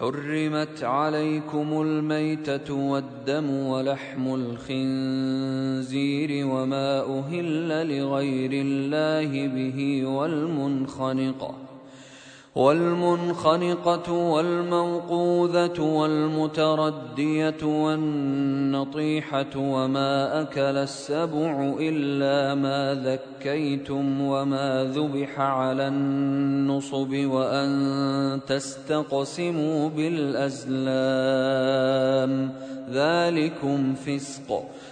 حرمت 0.00 0.84
عليكم 0.84 1.82
الميتة 1.82 2.74
والدم 2.74 3.50
ولحم 3.50 4.34
الخنزير 4.34 6.46
وما 6.46 7.18
أهل 7.18 7.98
لغير 7.98 8.50
الله 8.52 9.46
به 9.46 10.06
والمنخنقة 10.06 11.54
والمنخنقة 12.54 14.12
والموقوذة 14.12 15.80
والمتردية 15.80 17.64
والنطيحة 17.64 19.56
وما 19.56 20.40
أكل 20.40 20.60
السبع 20.60 21.74
إلا 21.80 22.54
ما 22.54 22.94
ذكيتم 23.04 24.20
وما 24.20 24.92
ذبح 24.94 25.40
على 25.40 25.88
النصب 25.88 27.14
وأن 27.14 28.40
تستقسموا 28.46 29.88
بالأزلام. 29.88 30.70
ذلكم 32.92 33.94
فسق. 33.94 34.62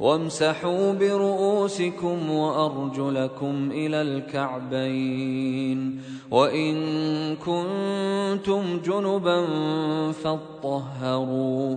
وامسحوا 0.00 0.92
برؤوسكم 0.92 2.30
وأرجلكم 2.30 3.70
إلى 3.72 4.02
الكعبين 4.02 6.00
وإن 6.30 6.76
كنتم 7.36 8.80
جنبا 8.84 9.46
فاطهروا 10.12 11.76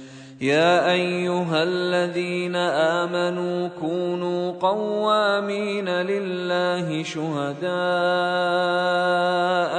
يا 0.41 0.91
أيها 0.91 1.63
الذين 1.63 2.55
آمنوا 2.55 3.69
كونوا 3.81 4.53
قوامين 4.61 5.89
لله 5.89 7.03
شهداء 7.03 7.71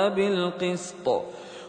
بالقسط. 0.09 1.23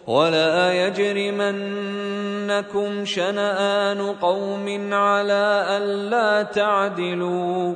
ولا 0.07 0.87
يجرمنكم 0.87 3.05
شنآن 3.05 4.01
قوم 4.21 4.93
على 4.93 5.65
ألا 5.69 6.43
تعدلوا. 6.43 7.73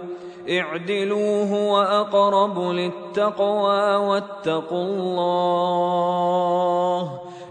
اعدلوا 0.50 1.46
هو 1.46 1.82
أقرب 1.82 2.60
للتقوى 2.60 3.96
واتقوا 3.96 4.84
الله. 4.84 5.28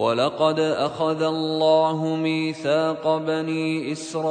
ولقد 0.00 0.60
اخذ 0.60 1.22
الله 1.22 2.16
ميثاق 2.16 3.16
بني 3.16 3.92
اسرائيل 3.92 4.22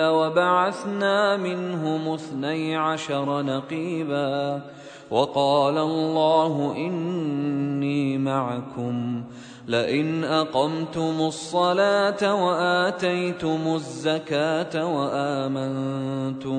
وبعثنا 0.00 1.36
منهم 1.36 2.08
اثني 2.08 2.76
عشر 2.76 3.42
نقيبا 3.42 4.62
وقال 5.10 5.78
الله 5.78 6.74
اني 6.76 8.18
معكم 8.18 9.22
لئن 9.68 10.24
اقمتم 10.24 11.20
الصلاه 11.20 12.44
واتيتم 12.44 13.74
الزكاه 13.74 14.96
وامنتم 14.96 16.58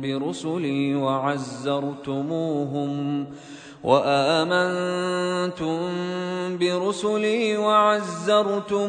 برسلي 0.00 0.94
وعزرتموهم 0.94 2.20
وآمنتم 3.84 5.78
برسلي 6.58 7.56
وعزرتموهم 7.56 8.88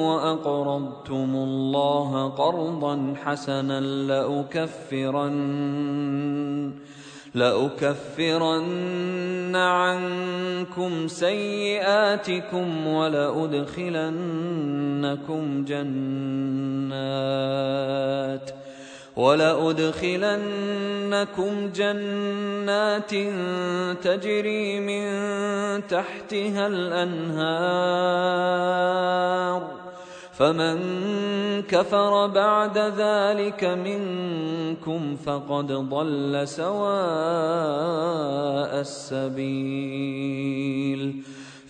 وأقرضتم 0.00 1.34
الله 1.34 2.28
قرضا 2.28 3.14
حسنا 3.24 3.80
لأكفرن 3.80 5.32
لأكفرن 7.34 8.76
عنكم 9.56 11.08
سيئاتكم 11.08 12.86
ولأدخلنكم 12.86 14.04
جنات 15.64 17.32
ۖ 18.50 18.61
ولأدخلنكم 19.16 20.42
جنات 21.74 23.10
تجري 24.04 24.80
من 24.80 25.06
تحتها 25.86 26.66
الأنهار 26.66 28.22
فمن 30.32 30.78
كفر 31.62 32.26
بعد 32.26 32.78
ذلك 32.78 33.64
منكم 33.64 35.16
فقد 35.16 35.66
ضل 35.72 36.48
سواء 36.48 36.82
السبيل 38.80 40.22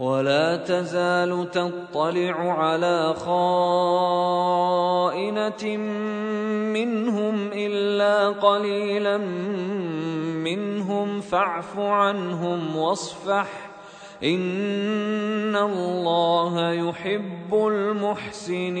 ولا 0.00 0.56
تزال 0.56 1.50
تطلع 1.50 2.36
على 2.52 3.14
خائنة 3.14 3.36
منهم 6.72 7.50
إلا 7.52 8.28
قليلا 8.28 9.18
منهم 10.40 11.20
فاعف 11.20 11.78
عنهم 11.78 12.76
واصفح. 12.76 13.70
إن 14.24 15.56
الله 15.56 16.72
يحب 16.72 17.54
المحسنين. 17.54 18.80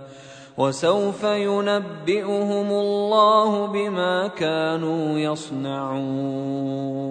وسوف 0.61 1.23
ينبئهم 1.23 2.69
الله 2.71 3.65
بما 3.65 4.27
كانوا 4.27 5.19
يصنعون. 5.19 7.01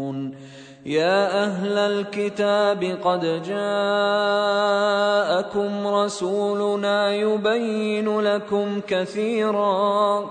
يا 0.87 1.45
أهل 1.45 1.79
الكتاب 1.79 2.99
قد 3.05 3.43
جاءكم 3.43 3.67
رسولنا 5.87 7.15
يبين 7.15 8.21
لكم 8.21 8.81
كثيرا. 8.89 10.31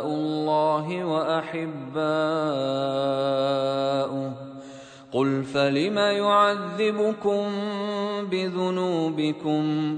الله 0.05 1.05
وأحباؤه. 1.05 1.59
قل 5.11 5.43
فلم 5.43 5.97
يعذبكم 5.97 7.45
بذنوبكم 8.31 9.97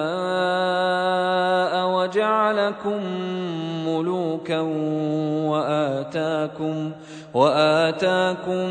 وجعلكم 2.51 2.99
ملوكا 3.87 4.59
وآتاكم 5.51 6.91
وآتاكم 7.33 8.69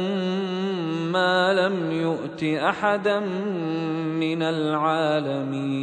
ما 1.12 1.52
لم 1.52 1.92
يؤت 1.92 2.44
أحدا 2.44 3.20
من 4.20 4.42
العالمين. 4.42 5.80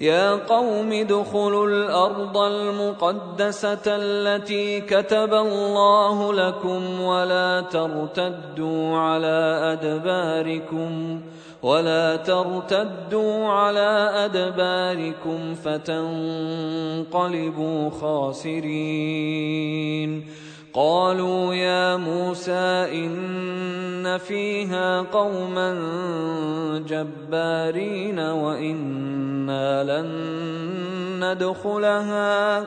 يا 0.00 0.30
قوم 0.30 0.92
ادخلوا 0.92 1.66
الأرض 1.68 2.36
المقدسة 2.36 3.86
التي 3.86 4.80
كتب 4.80 5.34
الله 5.34 6.32
لكم 6.32 7.00
ولا 7.00 7.60
ترتدوا 7.60 8.96
على 8.96 9.60
أدباركم. 9.72 11.20
ولا 11.66 12.16
ترتدوا 12.16 13.48
على 13.48 14.10
أدباركم 14.14 15.54
فتنقلبوا 15.54 17.10
خاسرين. 17.90 18.86
قالوا 20.74 21.54
يا 21.54 21.96
موسى 21.96 22.86
إن 22.94 24.18
فيها 24.18 25.02
قوما 25.02 25.74
جبارين 26.88 28.18
وإنا 28.18 29.84
لن 29.84 30.08
ندخلها. 31.24 32.66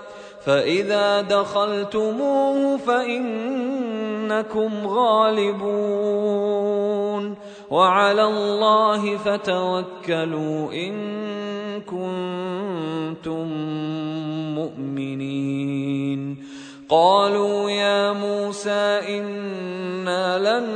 فاذا 0.45 1.21
دخلتموه 1.21 2.77
فانكم 2.77 4.71
غالبون 4.87 6.31
وعلى 7.69 8.23
الله 8.23 9.17
فتوكلوا 9.17 10.73
ان 10.73 11.21
كنتم 11.81 13.47
مؤمنين 14.55 16.37
قالوا 16.89 17.69
يا 17.69 18.11
موسى 18.11 18.99
أنا 19.09 20.37
لن 20.39 20.67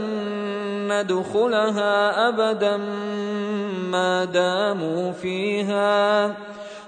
ندخلها 0.92 2.30
ابدا 2.30 2.78
ما 3.92 4.26
داموا 4.26 5.12
فيها 5.12 6.36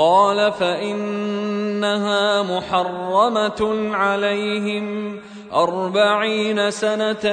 قال 0.00 0.52
فإنها 0.52 2.42
محرمة 2.42 3.90
عليهم 3.96 5.16
أربعين 5.52 6.70
سنة 6.70 7.26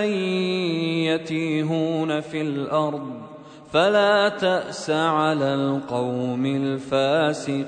يتيهون 1.08 2.22
في 2.22 2.42
الأرض 2.42 3.12
فلا 3.74 4.30
تأس 4.30 4.90
على 4.90 5.54
القوم 5.54 6.46
الفاسقين 6.46 7.68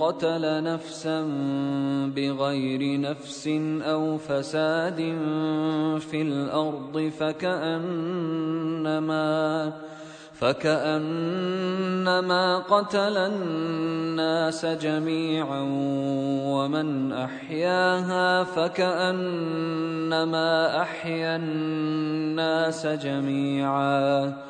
قتل 0.00 0.62
نفسا 0.62 1.22
بغير 2.16 3.00
نفس 3.00 3.48
أو 3.82 4.18
فساد 4.18 4.96
في 6.10 6.22
الأرض 6.22 7.12
فكأنما 7.18 8.30
فكأنما 10.40 11.38
قتل 12.58 13.16
الناس 13.16 14.66
جميعا 14.66 15.60
ومن 16.44 17.12
أحياها 17.12 18.44
فكأنما 18.44 19.62
أحيا 20.82 21.36
الناس 21.36 22.86
جميعا 22.86 24.49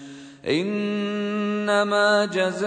إنما 0.47 2.25
جزاء 2.25 2.65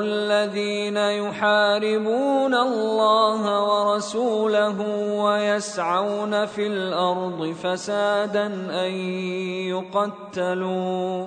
الذين 0.00 0.96
يحاربون 0.96 2.54
الله 2.54 3.62
ورسوله 3.62 4.80
ويسعون 5.20 6.46
في 6.46 6.66
الأرض 6.66 7.52
فسادا 7.52 8.46
أن 8.86 8.92
يقتلوا 9.68 11.26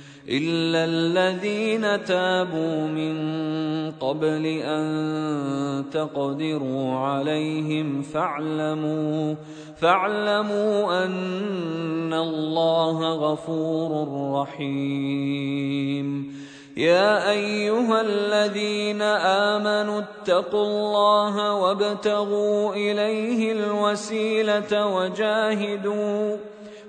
إلا 0.29 0.85
الذين 0.85 2.05
تابوا 2.05 2.87
من 2.87 3.15
قبل 3.91 4.45
أن 4.45 5.85
تقدروا 5.91 6.95
عليهم 6.95 8.01
فاعلموا 8.01 9.35
فاعلموا 9.81 11.05
أن 11.05 12.13
الله 12.13 13.13
غفور 13.13 14.07
رحيم. 14.41 16.31
يا 16.77 17.31
ايها 17.31 18.01
الذين 18.01 19.01
امنوا 19.01 19.99
اتقوا 19.99 20.65
الله 20.65 21.53
وابتغوا 21.53 22.73
اليه 22.73 23.51
الوسيله 23.51 24.85
وجاهدوا 24.87 26.37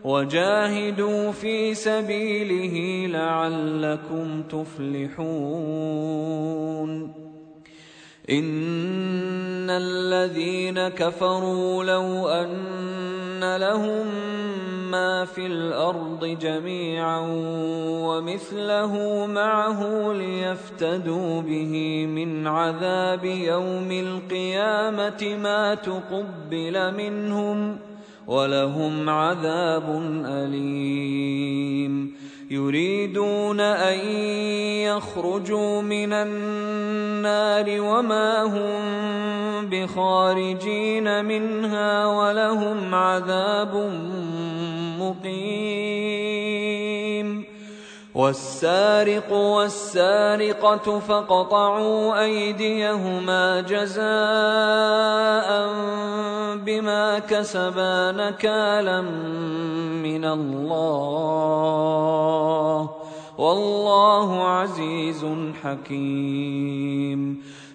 وجاهدوا 0.05 1.33
في 1.33 1.75
سبيله 1.75 3.07
لعلكم 3.07 4.43
تفلحون. 4.43 6.13
إن 8.31 9.71
الذين 9.71 10.89
كفروا 10.89 11.85
لو 11.85 12.29
أن 12.29 13.57
لهم 13.57 14.07
ما 14.91 15.25
في 15.25 15.47
الأرض 15.47 16.25
جميعا 16.25 17.21
ومثله 18.07 19.27
معه 19.27 20.13
ليفتدوا 20.13 21.43
به 21.43 22.07
من 22.07 22.47
عذاب 22.47 23.25
يوم 23.25 23.91
القيامة 23.91 25.37
ما 25.43 25.75
تقبل 25.75 26.95
منهم 26.95 27.79
ولهم 28.27 29.09
عذاب 29.09 30.03
أليم. 30.27 32.13
يريدون 32.51 33.61
أن 33.61 33.99
يخرجوا 34.87 35.83
من 35.83 36.13
النار 36.13 37.81
وما 37.81 38.43
هم 38.43 38.83
بخارجين 39.71 41.25
منها 41.25 42.07
ولهم 42.07 42.95
عذاب 42.95 43.91
مقيم. 44.99 46.42
والسارق 48.15 49.33
والسارقة 49.33 50.99
فقطعوا 50.99 52.25
أيديهما 52.25 53.61
جزاء 53.61 54.03
بما 56.65 57.19
كسبا 57.19 58.13
نكالا 58.13 59.01
من 60.03 60.25
الله. 60.25 61.23
والله 63.39 64.45
عزيز 64.49 65.27
حكيم. 65.65 67.43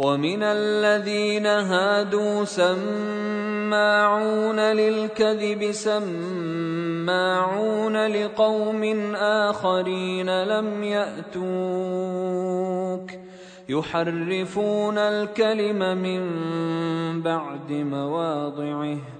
ومن 0.00 0.42
الذين 0.42 1.46
هادوا 1.46 2.44
سماعون 2.44 2.80
للكذب 4.60 5.70
سماعون 5.72 6.06
لقوم 8.06 9.14
آخرين 9.14 10.44
لم 10.44 10.84
يأتوك. 10.84 11.40
يحرفون 13.68 14.98
الكلم 14.98 15.98
من 15.98 16.22
بعد 17.22 17.70
مواضعه. 17.70 19.19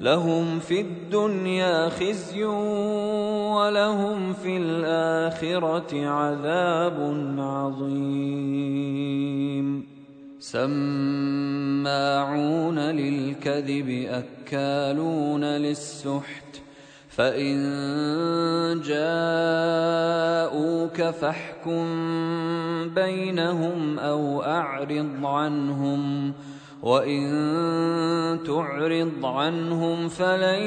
لهم 0.00 0.58
في 0.58 0.80
الدنيا 0.80 1.88
خزي 1.88 2.44
ولهم 3.54 4.32
في 4.32 4.56
الآخرة 4.56 6.06
عذاب 6.06 7.34
عظيم. 7.38 9.06
سماعون 10.40 11.58
للكذب 12.78 14.06
أكالون 14.08 15.44
للسحت. 15.44 16.60
فإن 17.08 17.60
جاءوك 18.84 21.02
فاحكم 21.02 21.84
بينهم 22.94 23.98
أو 23.98 24.42
أعرض 24.42 25.24
عنهم. 25.24 26.32
وان 26.86 28.38
تعرض 28.46 29.24
عنهم 29.26 30.08
فلن 30.08 30.62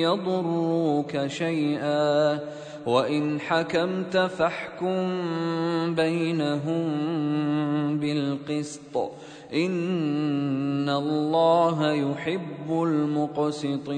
يضروك 0.00 1.26
شيئا 1.26 2.38
وان 2.86 3.40
حكمت 3.40 4.16
فاحكم 4.16 5.08
بينهم 5.94 6.88
بالقسط 7.98 8.96
ان 9.54 10.88
الله 10.88 11.92
يحب 11.92 12.70
المقسطين 12.70 13.90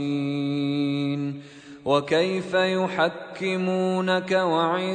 وكيف 1.84 2.54
يحكمونك 2.54 4.32
وعندهم 4.32 4.90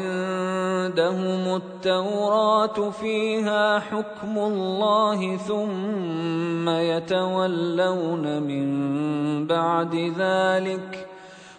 التوراة 1.56 2.90
فيها 2.90 3.80
حكم 3.80 4.38
الله 4.38 5.38
ثم 5.38 6.70
يتولون 6.70 8.42
من 8.42 8.68
بعد 9.48 9.96
ذلك 9.96 11.08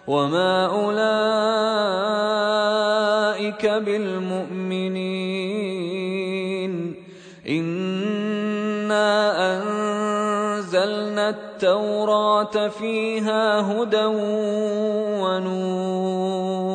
وما 0.07 0.67
أولئك 0.67 1.19
بالمؤمنين 3.67 5.09
إنا 7.49 8.99
أنزلنا 10.85 11.29
التوراة 11.29 12.69
فيها 12.69 13.61
هدى 13.61 14.05
ونور 15.23 16.69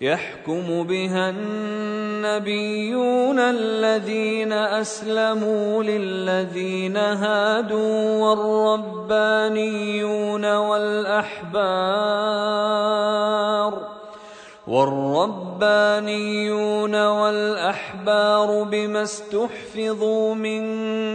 يحكم 0.00 0.82
بها 0.82 1.30
النبيون 1.30 3.38
الذين 3.38 4.52
أسلموا 4.52 5.82
للذين 5.82 6.96
هادوا 6.96 8.18
والربانيون 8.18 10.44
والأحبار 10.56 11.52
والربانيون 14.66 16.04
والأحبار 17.06 18.62
بما 18.62 19.02
استحفظوا 19.02 20.34
من 20.34 20.62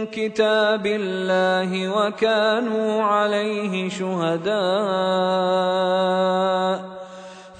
كتاب 0.06 0.86
الله 0.86 1.88
وكانوا 1.96 3.02
عليه 3.02 3.88
شهداء. 3.88 4.58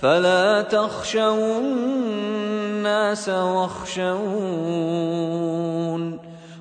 فلا 0.03 0.63
تخشوا 0.63 1.59
الناس 1.59 3.29
واخشون. 3.29 4.19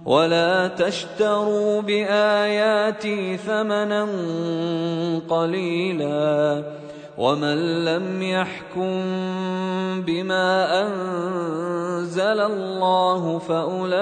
ولا 0.06 0.68
تشتروا 0.68 1.82
بآياتي 1.82 3.38
ثمنا 3.38 4.08
قليلا. 5.30 6.64
ومن 7.18 7.86
لم 7.86 8.22
يحكم 8.22 8.92
بما 10.02 10.82
انزل 10.82 12.40
الله 12.40 13.40
فاولئك 13.40 13.98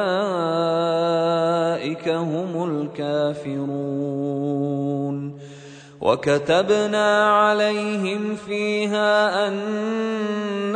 هم 2.10 2.82
الكافرون 3.00 3.86
وكتبنا 6.02 7.30
عليهم 7.30 8.36
فيها 8.36 9.48
ان 9.48 10.76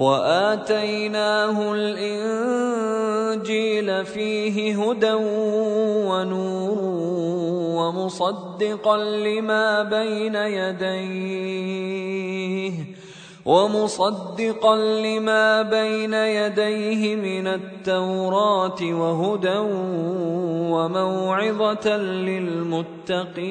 وآتيناه 0.00 1.72
الإنجيل 1.72 3.48
فيه 4.04 4.82
هدى 4.82 5.12
ونور 6.08 6.78
ومصدقا 7.76 8.96
لما 8.96 9.82
بين 9.82 10.34
يديه 10.34 11.90
ومصدقا 13.44 14.76
لما 14.76 15.62
بين 15.62 16.14
يديه 16.14 17.16
من 17.16 17.46
التوراة 17.46 18.82
وهدى 18.82 19.58
وموعظة 20.72 21.96
للمتقين 21.96 23.50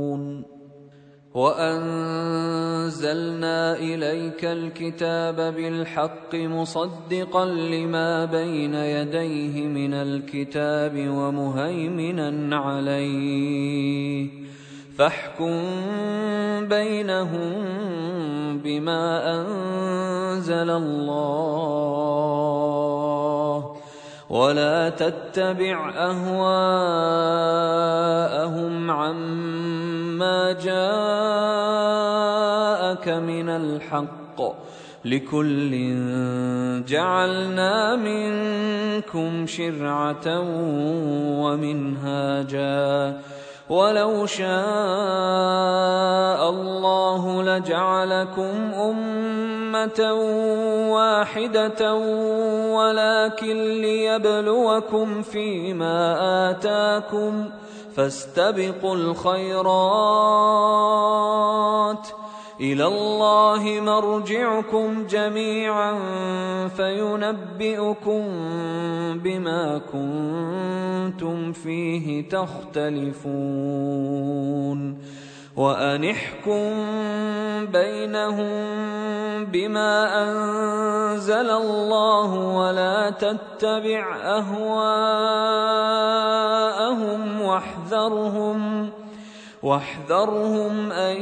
وانزلنا 1.33 2.93
اليك 3.75 4.45
الكتاب 4.45 5.35
بالحق 5.35 6.35
مصدقا 6.35 7.45
لما 7.45 8.25
بين 8.25 8.73
يديه 8.75 9.67
من 9.67 9.93
الكتاب 9.93 11.07
ومهيمنا 11.07 12.57
عليه 12.57 14.27
فاحكم 14.97 15.61
بينهم 16.67 17.53
بما 18.57 19.33
انزل 19.35 20.69
الله 20.69 22.01
ولا 24.29 24.89
تتبع 24.89 25.89
اهواءهم 25.95 26.51
عما 28.91 29.90
جاءك 30.51 30.71
من 33.07 33.49
الحق 33.49 34.41
لكل 35.05 35.71
جعلنا 36.87 37.95
منكم 37.95 39.47
شرعة 39.47 40.39
ومنهاجا. 41.41 43.17
ولو 43.69 44.25
شاء 44.25 44.49
الله 46.49 47.43
لجعلكم 47.43 48.71
أمة 48.73 50.13
واحدة 50.91 51.93
ولكن 52.75 53.57
ليبلوكم 53.81 55.21
فيما 55.21 55.99
آتاكم. 56.49 57.49
فاستبقوا 57.95 58.95
الخيرات. 58.95 59.61
إلى 62.61 62.85
الله 62.85 63.81
مرجعكم 63.81 65.07
جميعا 65.07 65.93
فينبئكم 66.67 68.23
بما 69.23 69.81
كنتم 69.93 71.51
فيه 71.51 72.29
تختلفون. 72.29 73.31
وأن 75.61 76.01
احكم 76.05 76.73
بينهم 77.65 78.51
بما 79.45 80.23
أنزل 80.23 81.49
الله 81.49 82.33
ولا 82.33 83.09
تتبع 83.09 84.15
أهواءهم 84.23 84.81
واحذرهم 87.41 88.89
واحذرهم 89.63 90.91
أن 90.91 91.21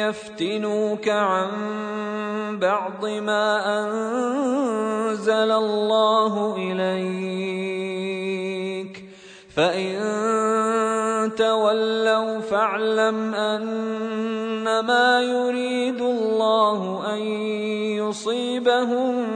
يفتنوك 0.00 1.08
عن 1.08 1.48
بعض 2.58 3.06
ما 3.06 3.78
أنزل 3.78 5.50
الله 5.52 6.56
إليك. 6.56 7.98
فإن 9.56 10.97
تولوا 11.38 12.40
فاعلم 12.40 13.34
أنما 13.34 15.22
يريد 15.22 16.00
الله 16.00 17.14
أن 17.14 17.18
يصيبهم 18.02 19.26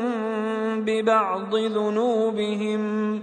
ببعض 0.84 1.54
ذنوبهم 1.54 3.22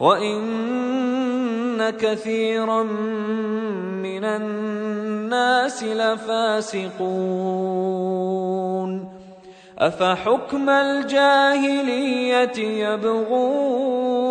وإن 0.00 1.90
كثيرا 1.90 2.82
من 4.02 4.24
الناس 4.24 5.84
لفاسقون 5.84 7.00
أفحكم 9.78 10.68
الجاهلية 10.70 12.58
يبغون 12.58 14.30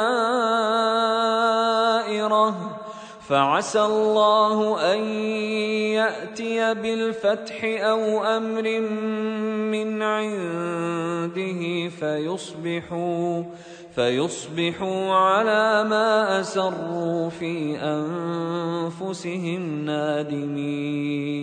فعسى 3.29 3.83
الله 3.83 4.93
أن 4.95 4.99
يأتي 5.95 6.75
بالفتح 6.75 7.65
أو 7.65 8.25
أمر 8.25 8.81
من 9.71 10.03
عنده 10.03 11.89
فيصبحوا 11.89 13.43
فيصبحوا 13.95 15.15
على 15.15 15.85
ما 15.89 16.41
أسروا 16.41 17.31
في 17.31 17.79
أنفسهم 17.81 19.85
نادمين 19.85 21.43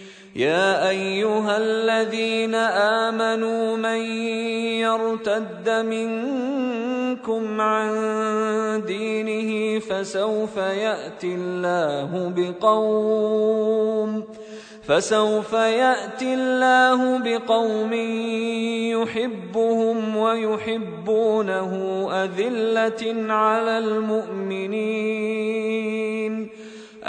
يا 0.35 0.89
أيها 0.89 1.57
الذين 1.57 2.55
آمنوا 2.55 3.77
من 3.77 3.99
يرتد 4.79 5.69
منكم 5.69 7.61
عن 7.61 7.91
دينه 8.87 9.79
فسوف 9.79 10.57
يأتي 10.57 11.35
الله 11.35 12.33
بقوم 12.35 14.23
فسوف 14.83 15.53
يأتي 15.53 16.33
الله 16.33 17.17
بقوم 17.17 17.93
يحبهم 19.01 20.17
ويحبونه 20.17 21.71
أذلة 22.11 23.33
على 23.33 23.77
المؤمنين 23.77 25.70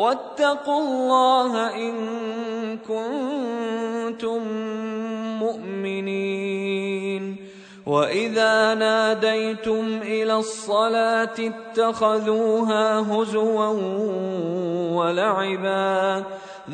واتقوا 0.00 0.80
الله 0.80 1.76
إن 1.76 1.94
كنتم 2.88 4.40
مؤمنين. 5.38 7.36
وإذا 7.86 8.74
ناديتم 8.74 10.00
إلى 10.02 10.36
الصلاة 10.36 11.34
اتخذوها 11.38 13.00
هزوا 13.00 13.66
ولعبا. 14.94 16.24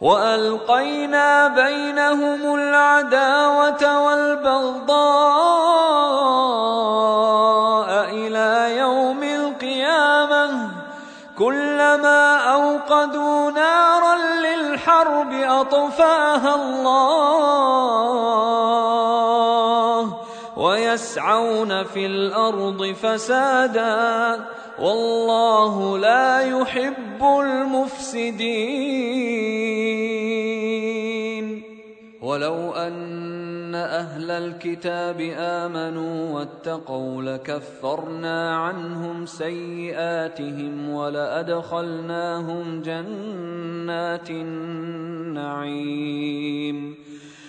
وألقينا 0.00 1.48
بينهم 1.48 2.54
العداوة 2.54 4.04
والبغضاء 4.04 5.08
إلى 8.10 8.76
يوم 8.78 9.22
القيامة. 9.22 10.70
كلما 11.38 12.36
أوقدوا 12.36 13.50
نارا 13.50 14.16
للحرب 14.16 15.32
أطفأها 15.32 16.54
الله 16.54 18.18
ويسعون 20.56 21.84
في 21.84 22.06
الأرض 22.06 22.94
فسادا. 23.02 24.40
والله 24.80 25.98
لا 25.98 26.40
يحب 26.40 27.22
المفسدين. 27.22 28.88
ولو 32.22 32.72
أن 32.72 33.74
أهل 33.74 34.30
الكتاب 34.30 35.20
آمنوا 35.38 36.38
واتقوا 36.38 37.22
لكفرنا 37.22 38.56
عنهم 38.56 39.26
سيئاتهم 39.26 40.90
ولأدخلناهم 40.90 42.82
جنات 42.82 44.30
النعيم. 44.30 45.88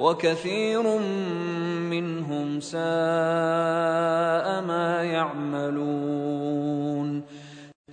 وكثير 0.00 0.82
منهم 1.92 2.60
ساء 2.60 2.80
ما 4.64 5.04
يعملون. 5.04 6.80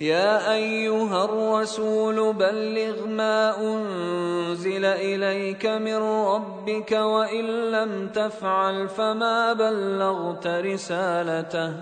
يا 0.01 0.53
أيها 0.53 1.25
الرسول 1.25 2.33
بلغ 2.33 3.07
ما 3.07 3.57
أنزل 3.59 4.85
إليك 4.85 5.65
من 5.65 5.95
ربك 5.95 6.91
وإن 6.91 7.45
لم 7.71 8.07
تفعل 8.07 8.89
فما 8.89 9.53
بلغت 9.53 10.47
رسالته. 10.47 11.73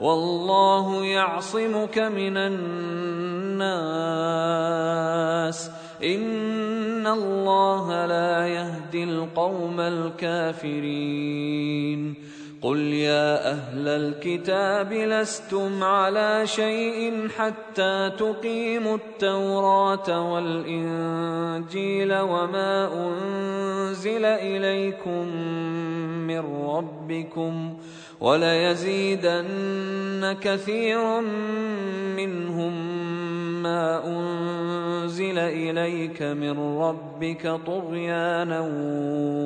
والله 0.00 1.04
يعصمك 1.04 1.98
من 1.98 2.36
الناس. 2.36 3.64
ان 7.04 7.12
الله 7.12 8.06
لا 8.06 8.48
يهدي 8.48 9.04
القوم 9.04 9.80
الكافرين. 9.80 10.94
قل 12.62 12.78
يا 12.78 13.50
أهل 13.50 13.88
الكتاب 13.88 14.92
لستم 14.92 15.84
على 15.84 16.46
شيء 16.46 17.28
حتى 17.28 18.10
تقيموا 18.18 18.96
التوراه 18.96 20.32
والانجيل 20.32 22.18
وما 22.18 22.88
انزل 22.94 24.24
اليكم 24.24 25.26
من 26.26 26.66
ربكم 26.66 27.76
وليزيدن 28.24 29.52
كثيرا 30.40 31.20
منهم 32.16 32.72
ما 33.62 34.06
أنزل 34.06 35.38
إليك 35.38 36.22
من 36.22 36.78
ربك 36.78 37.60
طغيانا 37.66 38.70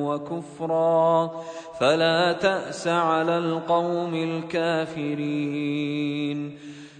وكفرا. 0.05 1.31
فلا 1.79 2.33
تأس 2.33 2.87
على 2.87 3.37
القوم 3.37 4.15
الكافرين. 4.15 5.09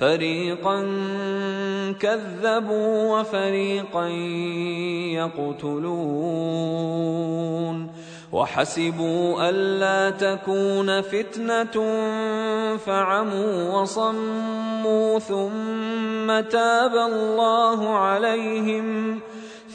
فريقا 0.00 0.80
كذبوا 2.00 3.20
وفريقا 3.20 4.06
يقتلون 5.68 6.98
وحسبوا 8.32 9.48
ألا 9.48 10.10
تكون 10.10 11.00
فتنة 11.00 11.76
فعموا 12.76 13.80
وصموا 13.80 15.18
ثم 15.18 16.40
تاب 16.40 16.94
الله 16.94 17.96
عليهم 17.96 19.20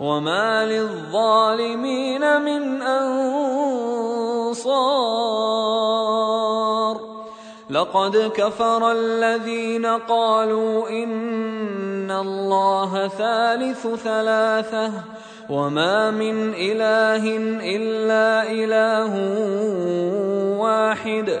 وما 0.00 0.64
للظالمين 0.64 2.42
من 2.42 2.82
انصار 2.82 3.38
لقد 7.70 8.32
كفر 8.34 8.92
الذين 8.92 9.86
قالوا 9.86 10.88
ان 10.88 12.10
الله 12.10 13.08
ثالث 13.08 13.86
ثلاثة 13.86 14.92
وما 15.50 16.10
من 16.10 16.54
اله 16.54 17.36
الا 17.76 18.50
اله 18.50 19.12
واحد 20.58 21.40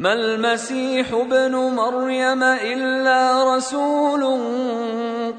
ما 0.00 0.12
المسيح 0.12 1.12
ابن 1.12 1.54
مريم 1.56 2.42
إلا 2.42 3.44
رسول 3.56 4.40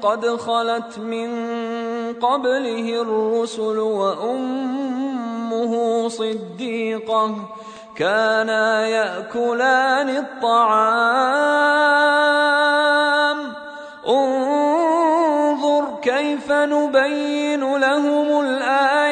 قد 0.02 0.26
خلت 0.26 0.98
من 0.98 1.30
قبله 2.14 3.02
الرسل 3.02 3.78
وأمه 3.78 5.72
صديقة 6.08 7.34
كانا 7.96 8.86
يأكلان 8.86 10.08
الطعام. 10.08 11.32
انظر 14.08 15.84
كيف 16.02 16.52
نبين 16.52 17.76
لهم 17.76 18.40
الايات 18.40 19.11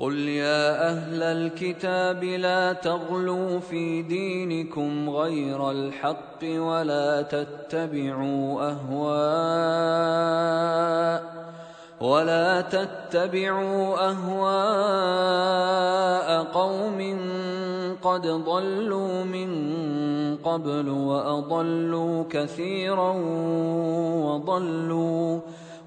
قل 0.00 0.18
يا 0.18 0.88
أهل 0.88 1.22
الكتاب 1.22 2.24
لا 2.24 2.72
تغلوا 2.72 3.60
في 3.60 4.02
دينكم 4.02 5.10
غير 5.10 5.70
الحق 5.70 6.42
ولا 6.42 7.22
تتبعوا 7.22 8.70
اهواء 8.70 10.00
ولا 12.00 12.60
تتبعوا 12.60 14.08
اهواء 14.10 15.40
قوم 16.44 17.18
قد 18.02 18.26
ضلوا 18.26 19.24
من 19.24 19.50
قبل 20.36 20.88
واضلوا 20.88 22.24
كثيرا 22.30 23.12
وضلوا 24.24 25.40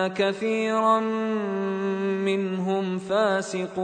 كثيرا 0.00 1.00
منهم 2.24 2.98
فاسقون. 2.98 3.76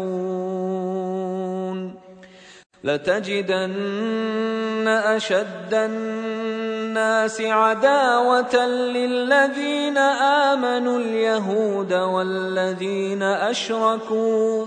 لتجدن 2.85 4.89
أشد 4.89 5.73
الناس 5.73 7.41
عداوة 7.41 8.67
للذين 8.67 9.99
آمنوا 9.99 10.99
اليهود 10.99 11.93
والذين 11.93 13.23
أشركوا. 13.23 14.67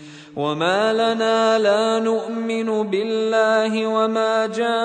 وما 0.35 0.93
لنا 0.93 1.59
لا 1.59 1.99
نؤمن 1.99 2.89
بالله 2.89 3.87
وما 3.87 4.47
جاءنا 4.47 4.77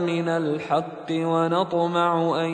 من 0.00 0.28
الحق 0.28 1.10
ونطمع 1.10 2.40
ان 2.44 2.50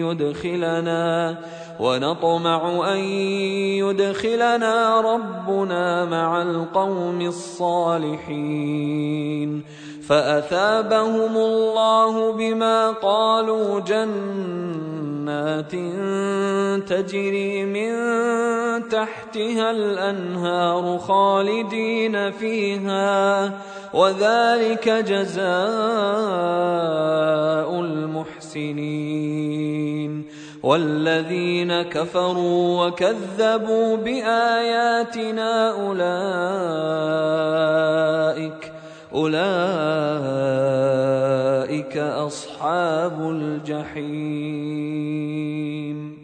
يدخلنا 0.00 1.36
ونطمع 1.80 2.92
ان 2.92 2.98
يدخلنا 3.84 5.00
ربنا 5.00 6.04
مع 6.04 6.42
القوم 6.42 7.20
الصالحين 7.20 8.70
فاثابهم 10.08 11.36
الله 11.36 12.32
بما 12.32 12.90
قالوا 12.90 13.80
جنات 13.80 14.10
تجري 16.88 17.64
من 17.64 17.92
تحتها 18.90 19.70
الأنهار 19.70 20.98
خالدين 20.98 22.30
فيها 22.30 23.52
وذلك 23.94 24.88
جزاء 24.88 25.50
المحسنين. 27.80 29.30
والذين 30.62 31.82
كفروا 31.82 32.86
وكذبوا 32.86 33.96
بآياتنا 33.96 35.70
أولئك 35.70 36.00
أولئك 39.14 39.56
أصحاب 41.96 43.30
الجحيم. 43.30 44.80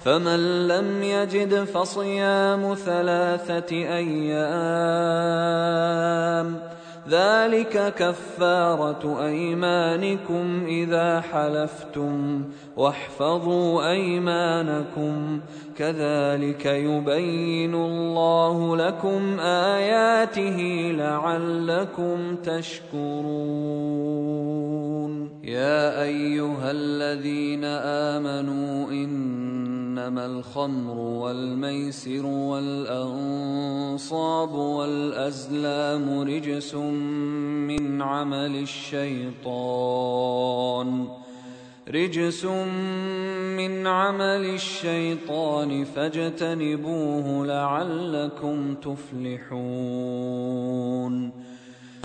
فمن 0.00 0.68
لم 0.68 1.02
يجد 1.02 1.64
فصيام 1.64 2.74
ثلاثة 2.74 3.72
أيام 3.72 5.00
ذلك 7.08 7.94
كفارة 7.94 9.26
أيمانكم 9.26 10.64
إذا 10.66 11.20
حلفتم 11.20 12.44
واحفظوا 12.76 13.90
أيمانكم. 13.90 15.40
كذلك 15.76 16.66
يبين 16.66 17.74
الله 17.74 18.76
لكم 18.76 19.40
آياته 19.40 20.58
لعلكم 20.96 22.36
تشكرون. 22.36 24.00
يا 25.44 26.02
أيها 26.02 26.70
الذين 26.70 27.64
آمنوا 28.14 28.90
إنما 30.00 30.26
الخمر 30.26 30.98
والميسر 30.98 32.26
والأنصاب 32.26 33.34
والأزلام 34.54 36.20
رجس 36.20 36.74
من 36.74 38.02
عمل 38.02 38.56
الشيطان 38.56 39.48
رجس 41.88 42.44
من 42.44 43.86
عمل 43.86 44.44
الشيطان 44.54 45.84
فاجتنبوه 45.84 47.46
لعلكم 47.46 48.74
تفلحون 48.74 49.50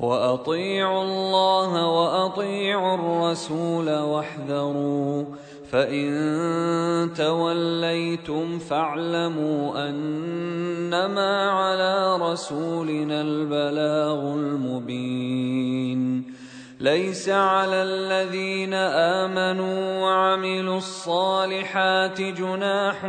وأطيعوا 0.00 1.02
الله 1.02 1.86
وأطيعوا 1.86 2.94
الرسول 2.94 3.98
واحذروا 3.98 5.24
فإن 5.70 6.10
توليتم 7.16 8.58
فاعلموا 8.58 9.88
أنما 9.88 11.50
على 11.50 12.16
رسولنا 12.16 13.20
البلاغ 13.20 14.34
المبين. 14.34 16.00
ليس 16.80 17.28
على 17.28 17.82
الذين 17.82 18.74
آمنوا 18.74 20.00
وعملوا 20.02 20.76
الصالحات 20.76 22.20
جناح 22.20 23.00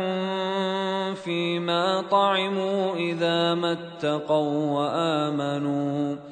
فيما 1.24 2.04
طعموا 2.10 2.94
إذا 2.94 3.54
ما 3.54 3.72
اتقوا 3.72 4.70
وآمنوا. 4.70 6.31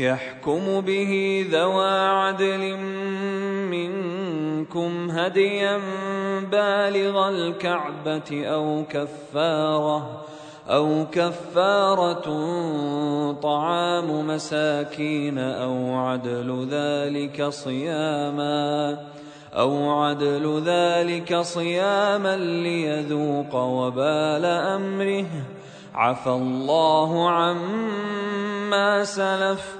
يحكم 0.00 0.80
به 0.80 1.46
ذوى 1.50 1.98
عدل 2.08 2.76
منكم 3.70 5.10
هديا 5.10 5.80
بالغ 6.52 7.28
الكعبة 7.28 8.46
أو 8.46 8.84
كفارة 8.90 10.24
أو 10.68 11.06
كفارة 11.12 12.26
طعام 13.32 14.26
مساكين 14.26 15.38
أو 15.38 15.94
عدل 15.94 16.68
ذلك 16.70 17.48
صياما 17.48 18.98
أو 19.56 20.00
عدل 20.00 20.62
ذلك 20.66 21.40
صياما 21.40 22.36
ليذوق 22.36 23.54
وبال 23.54 24.44
أمره. 24.44 25.26
عفى 25.94 26.30
الله 26.30 27.30
عما 27.30 29.04
سلف. 29.04 29.79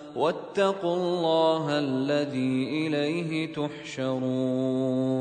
واتقوا 0.15 0.95
الله 0.95 1.79
الذي 1.79 2.87
إليه 2.87 3.53
تحشرون. 3.53 5.11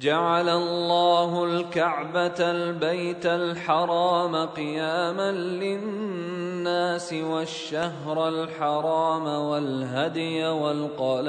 جعل 0.00 0.48
الله 0.48 1.44
الكعبة 1.44 2.40
البيت 2.40 3.26
الحرام 3.26 4.36
قياما 4.36 5.32
للناس 5.32 7.12
والشهر 7.12 8.28
الحرام 8.28 9.26
والهدي 9.26 10.46
والقلائد 10.46 11.28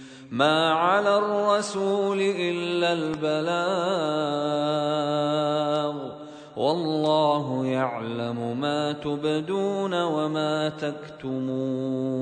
ما 0.31 0.73
على 0.73 1.17
الرسول 1.17 2.21
الا 2.21 2.93
البلاغ 2.93 3.51
والله 6.55 7.65
يعلم 7.65 8.59
ما 8.59 8.91
تبدون 8.91 10.03
وما 10.03 10.69
تكتمون 10.69 12.21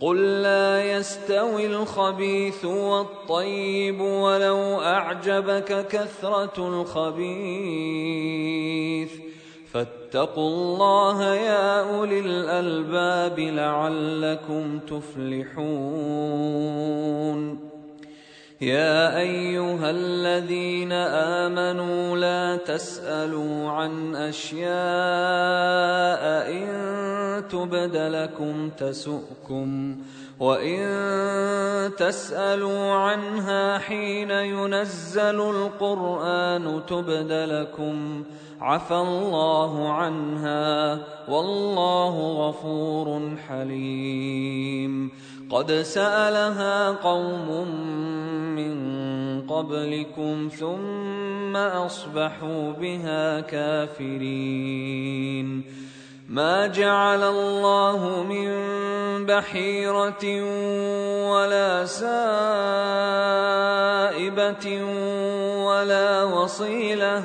قل 0.00 0.42
لا 0.42 0.84
يستوي 0.92 1.66
الخبيث 1.66 2.64
والطيب 2.64 4.00
ولو 4.00 4.80
اعجبك 4.80 5.86
كثره 5.86 6.52
الخبيث 6.58 7.74
فاتقوا 9.74 10.48
الله 10.48 11.34
يا 11.34 11.80
أولي 11.80 12.20
الألباب 12.20 13.40
لعلكم 13.40 14.78
تفلحون. 14.78 15.74
يا 18.60 19.18
أيها 19.18 19.90
الذين 19.90 20.92
آمنوا 21.42 22.16
لا 22.16 22.56
تسألوا 22.56 23.70
عن 23.70 24.16
أشياء 24.16 24.64
إن 26.52 27.48
تبد 27.48 27.96
لكم 27.96 28.70
تسؤكم 28.70 29.96
وإن 30.40 30.80
تسألوا 31.96 32.92
عنها 32.92 33.78
حين 33.78 34.30
ينزل 34.30 35.40
القرآن 35.40 36.82
تبد 36.86 37.32
لكم 37.32 38.24
عفى 38.64 38.94
الله 38.94 39.92
عنها 39.92 40.98
والله 41.28 42.48
غفور 42.48 43.36
حليم. 43.48 45.10
قد 45.50 45.72
سألها 45.72 46.90
قوم 46.90 47.68
من 48.56 48.76
قبلكم 49.46 50.48
ثم 50.58 51.56
أصبحوا 51.56 52.72
بها 52.72 53.40
كافرين. 53.40 54.44
ما 56.28 56.66
جعل 56.66 57.22
الله 57.22 58.22
من 58.22 58.48
بحيرة 59.26 60.24
ولا 61.30 61.84
سائبة 61.84 62.14
ولا 65.64 66.22
وصيلة 66.24 67.24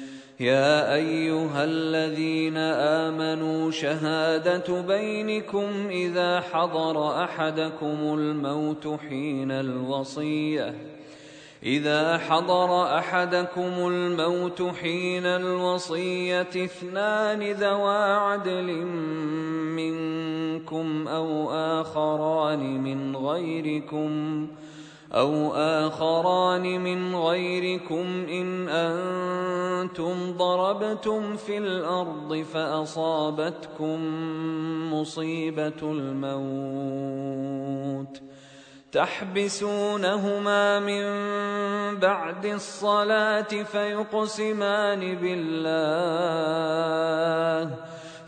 يا 0.41 0.95
أيها 0.95 1.63
الذين 1.63 2.57
آمنوا 2.57 3.71
شهادة 3.71 4.81
بينكم 4.81 5.87
إذا 5.89 6.41
حضر 6.41 7.23
أحدكم 7.23 7.97
الموت 8.01 8.99
حين 9.09 9.51
الوصية. 9.51 10.73
إذا 11.63 12.17
حضر 12.17 12.97
أحدكم 12.97 13.87
الموت 13.87 14.61
حين 14.61 15.25
الوصية 15.25 16.41
اثنان 16.41 17.51
ذوا 17.51 18.15
عدل 18.15 18.85
منكم 19.77 21.07
أو 21.07 21.51
آخران 21.51 22.83
من 22.83 23.15
غيركم. 23.15 24.47
أو 25.13 25.53
آخران 25.55 26.81
من 26.81 27.15
غيركم 27.15 28.25
إن 28.29 28.69
أنتم 28.69 30.37
ضربتم 30.37 31.35
في 31.35 31.57
الأرض 31.57 32.45
فأصابتكم 32.53 33.99
مصيبة 34.93 35.81
الموت. 35.81 37.11
تحبسونهما 38.91 40.79
من 40.79 41.03
بعد 41.99 42.45
الصلاة 42.45 43.63
فيقسمان 43.63 45.15
بالله. 45.15 45.71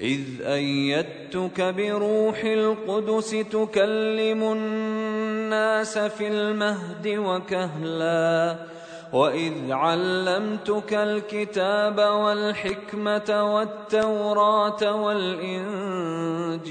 إذ 0.00 0.42
أيدتك 0.42 1.60
بروح 1.60 2.44
القدس 2.44 3.30
تكلم 3.30 4.42
الناس 4.52 5.98
في 5.98 6.28
المهد 6.28 7.08
وكهلا 7.08 8.56
وإذ 9.12 9.72
علمتك 9.72 10.94
الكتاب 10.94 11.98
والحكمة 11.98 13.54
والتوراة 13.54 14.94
والإنجيل. 14.94 16.70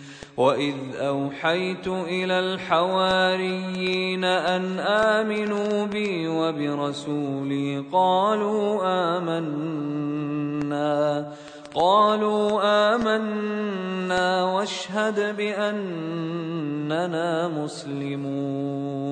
واذ 0.41 0.95
اوحيت 0.95 1.87
إلى 1.87 2.39
الحواريين 2.39 4.23
ان 4.23 4.79
امنوا 4.79 5.85
بي 5.85 6.27
وبرسولي 6.27 7.83
قالوا 7.91 8.81
امنا 9.17 10.21
قالوا 11.75 12.61
امنا 12.95 14.43
واشهد 14.43 15.37
باننا 15.37 16.87
مسلمون. 17.47 19.11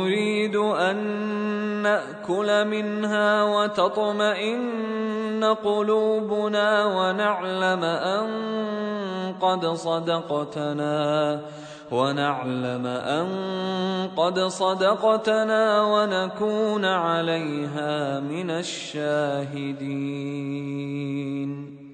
نأكل 1.91 2.67
منها 2.67 3.43
وتطمئن 3.43 5.43
قلوبنا 5.43 6.85
ونعلم 6.85 7.83
أن 7.83 8.27
قد 9.41 9.65
صدقتنا 9.65 11.39
ونعلم 11.91 12.87
أن 12.87 13.27
قد 14.17 14.39
صدقتنا 14.39 15.83
ونكون 15.83 16.85
عليها 16.85 18.19
من 18.19 18.51
الشاهدين. 18.51 19.81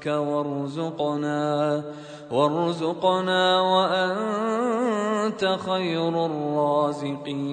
منك 0.00 0.06
وارزقنا 0.06 1.84
وارزقنا 2.30 3.60
وأنت 3.60 5.58
خير 5.66 6.26
الرازقين. 6.26 7.50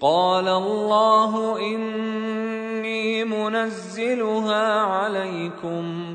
قال 0.00 0.48
الله 0.48 1.58
إني 1.60 3.24
منزلها 3.24 4.80
عليكم 4.80 6.14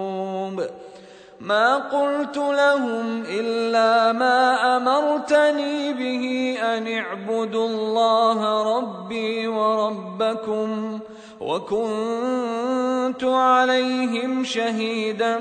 ما 1.51 1.75
قلت 1.77 2.37
لهم 2.37 3.23
إلا 3.29 4.11
ما 4.11 4.77
أمرتني 4.77 5.93
به 5.93 6.55
أن 6.61 6.87
اعبدوا 6.87 7.67
الله 7.67 8.39
ربي 8.77 9.47
وربكم 9.47 10.99
وكنت 11.41 13.23
عليهم 13.23 14.43
شهيدا 14.43 15.39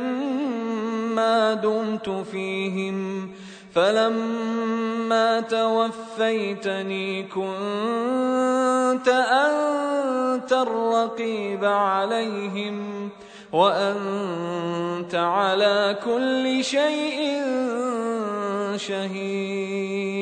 ما 1.17 1.55
دمت 1.55 2.09
فيهم 2.11 3.31
فلما 3.75 5.41
توفيتني 5.41 7.23
كنت 7.23 9.09
أنت 9.09 10.53
الرقيب 10.53 11.65
عليهم 11.65 13.09
ۖ 13.27 13.30
وأنت 13.53 15.14
على 15.14 15.98
كل 16.05 16.64
شيء 16.64 17.42
شهيد. 18.76 20.20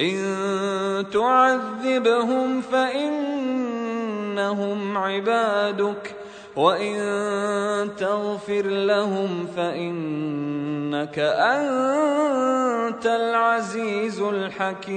إن 0.00 1.06
تعذبهم 1.12 2.60
فإنهم 2.60 3.78
عبادك 4.98 6.14
وإن 6.56 6.96
تغفر 7.96 8.66
لهم 8.66 9.46
فإنك 9.56 11.18
أنت 11.18 13.06
العزيز 13.06 14.20
الحكيم. 14.20 14.96